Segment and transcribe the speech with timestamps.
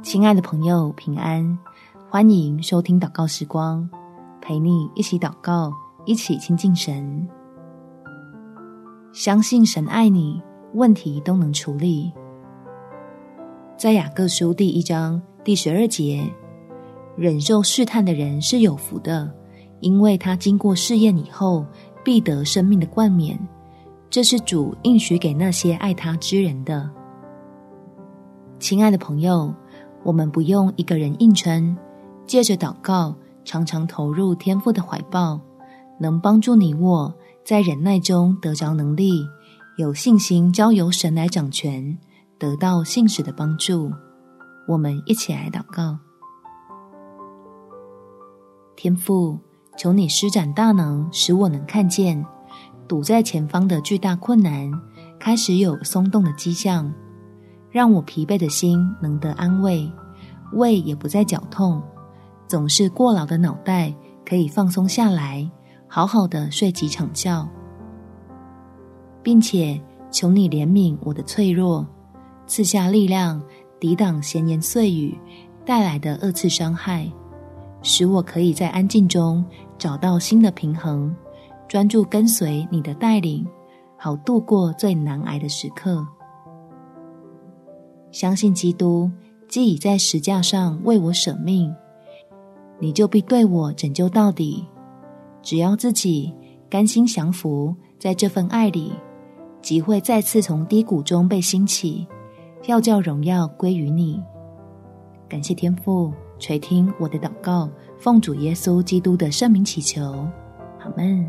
[0.00, 1.58] 亲爱的朋友，平安！
[2.08, 3.88] 欢迎收听祷告时光，
[4.40, 5.72] 陪你一起祷告，
[6.04, 7.28] 一起亲近神。
[9.12, 10.40] 相信神爱你，
[10.74, 12.12] 问题都能处理。
[13.76, 16.32] 在雅各书第一章第十二节，
[17.16, 19.28] 忍受试探的人是有福的，
[19.80, 21.66] 因为他经过试验以后，
[22.04, 23.36] 必得生命的冠冕。
[24.08, 26.88] 这是主应许给那些爱他之人的。
[28.60, 29.52] 亲爱的朋友，
[30.04, 31.76] 我们不用一个人硬撑，
[32.26, 35.40] 借着祷告，常常投入天父的怀抱，
[35.98, 39.26] 能帮助你我在忍耐中得着能力，
[39.76, 41.96] 有信心交由神来掌权，
[42.38, 43.92] 得到信使的帮助。
[44.68, 45.98] 我们一起来祷告：
[48.76, 49.38] 天父，
[49.76, 52.24] 求你施展大能，使我能看见。
[52.88, 54.70] 堵在前方的巨大困难
[55.18, 56.92] 开始有松动的迹象，
[57.72, 59.90] 让我疲惫的心能得安慰，
[60.52, 61.82] 胃也不再绞痛，
[62.46, 63.92] 总是过劳的脑袋
[64.24, 65.50] 可以放松下来，
[65.88, 67.48] 好好的睡几场觉，
[69.22, 71.86] 并且求你怜悯我的脆弱，
[72.46, 73.42] 赐下力量
[73.80, 75.18] 抵挡闲言碎语
[75.64, 77.10] 带来的二次伤害，
[77.80, 79.42] 使我可以在安静中
[79.78, 81.14] 找到新的平衡。
[81.68, 83.46] 专注跟随你的带领，
[83.96, 86.06] 好度过最难挨的时刻。
[88.12, 89.10] 相信基督
[89.48, 91.74] 既已在十架上为我舍命，
[92.78, 94.64] 你就必对我拯救到底。
[95.42, 96.32] 只要自己
[96.70, 98.92] 甘心降服在这份爱里，
[99.60, 102.06] 即会再次从低谷中被兴起，
[102.66, 104.22] 要叫荣耀归于你。
[105.28, 110.02] 感谢天父垂听我的祷告，奉主耶稣基督的圣名祈求，
[110.80, 111.28] 阿门。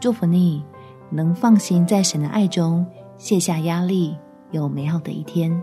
[0.00, 0.64] 祝福你，
[1.10, 2.84] 能放心在神的爱中
[3.16, 4.16] 卸下压力，
[4.50, 5.60] 有美好的一天。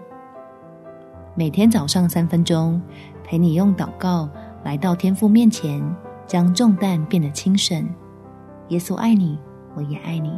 [1.35, 2.81] 每天早上三分钟，
[3.23, 4.29] 陪你用祷告
[4.63, 5.83] 来到天父面前，
[6.25, 7.87] 将重担变得轻省。
[8.69, 9.37] 耶稣爱你，
[9.75, 10.31] 我也爱你。